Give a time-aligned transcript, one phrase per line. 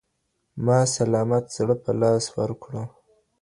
[0.65, 2.83] ما سلامت زړه په لاس ورکړو